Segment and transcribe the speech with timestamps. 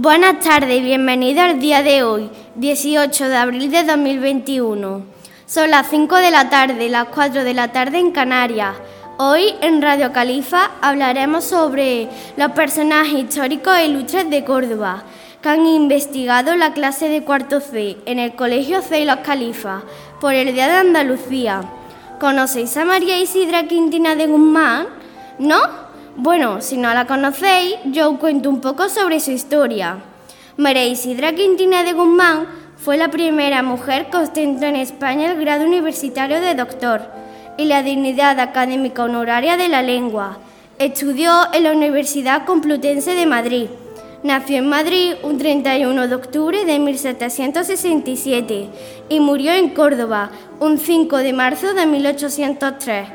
[0.00, 5.02] Buenas tardes y bienvenido al día de hoy, 18 de abril de 2021.
[5.44, 8.76] Son las 5 de la tarde, las 4 de la tarde en Canarias.
[9.16, 15.02] Hoy en Radio Califa hablaremos sobre los personajes históricos e ilustres de Córdoba
[15.42, 19.82] que han investigado la clase de cuarto C en el Colegio C y los Califas
[20.20, 21.62] por el Día de Andalucía.
[22.20, 24.86] ¿Conocéis a María Isidra Quintina de Guzmán?
[25.40, 25.87] ¿No?
[26.20, 29.98] Bueno, si no la conocéis, yo os cuento un poco sobre su historia.
[30.56, 35.64] María Isidra Quintina de Guzmán fue la primera mujer que ostentó en España el grado
[35.64, 37.02] universitario de doctor
[37.56, 40.38] y la dignidad académica honoraria de la lengua.
[40.80, 43.68] Estudió en la Universidad Complutense de Madrid.
[44.24, 48.68] Nació en Madrid un 31 de octubre de 1767
[49.08, 53.06] y murió en Córdoba un 5 de marzo de 1803.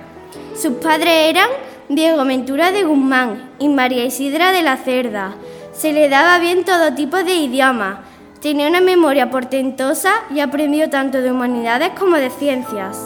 [0.55, 1.49] Sus padres eran
[1.95, 5.35] Diego Ventura de Guzmán y María Isidra de la Cerda.
[5.73, 7.99] Se le daba bien todo tipo de idiomas.
[8.41, 12.97] Tenía una memoria portentosa y aprendió tanto de humanidades como de ciencias.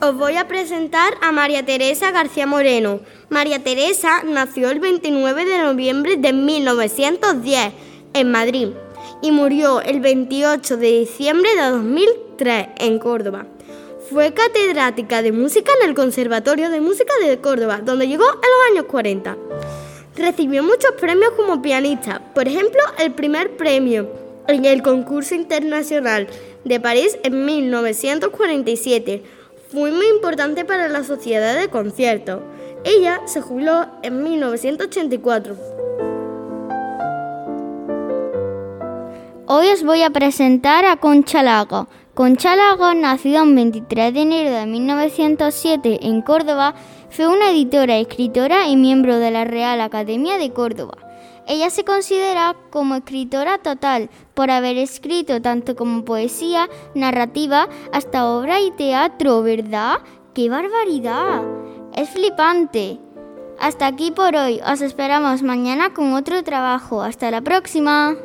[0.00, 3.00] Os voy a presentar a María Teresa García Moreno.
[3.28, 7.72] María Teresa nació el 29 de noviembre de 1910
[8.14, 8.68] en Madrid
[9.22, 11.62] y murió el 28 de diciembre de
[12.38, 13.46] 2003 en Córdoba.
[14.10, 18.70] Fue catedrática de música en el Conservatorio de Música de Córdoba, donde llegó en los
[18.70, 19.36] años 40.
[20.16, 24.08] Recibió muchos premios como pianista, por ejemplo, el primer premio
[24.46, 26.26] en el concurso internacional
[26.64, 29.22] de París en 1947.
[29.70, 32.40] Fue muy importante para la sociedad de conciertos.
[32.84, 35.56] Ella se jubiló en 1984.
[39.46, 41.88] Hoy os voy a presentar a Concha Lago.
[42.18, 46.74] Concha Lago, nacida el 23 de enero de 1907 en Córdoba,
[47.10, 50.98] fue una editora, escritora y miembro de la Real Academia de Córdoba.
[51.46, 58.60] Ella se considera como escritora total por haber escrito tanto como poesía, narrativa, hasta obra
[58.62, 59.98] y teatro, ¿verdad?
[60.34, 61.44] ¡Qué barbaridad!
[61.94, 62.98] Es flipante.
[63.60, 64.60] Hasta aquí por hoy.
[64.68, 67.00] Os esperamos mañana con otro trabajo.
[67.00, 68.16] Hasta la próxima.